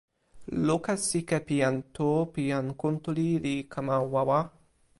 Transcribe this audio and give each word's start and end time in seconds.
luka 0.67 0.93
sike 1.07 1.37
pi 1.45 1.55
jan 1.63 1.77
Tu 1.95 2.09
pi 2.33 2.41
jan 2.51 2.67
Kuntuli 2.79 3.27
li 3.43 3.55
kama 3.73 3.95
wawa. 4.13 4.39